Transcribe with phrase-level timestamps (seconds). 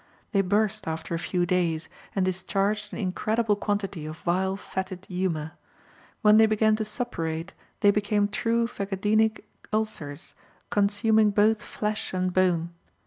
[0.31, 5.51] They burst after a few days, and discharged an incredible quantity of vile fetid humor.
[6.23, 9.41] When they began to suppurate they became true phagedænic
[9.71, 10.33] ulcers,
[10.71, 12.71] consuming both flesh and bone.